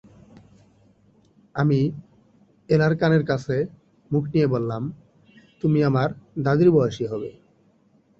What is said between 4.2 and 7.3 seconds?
নিয়ে বললাম, তুমি আমার দাদির বয়সী হবে।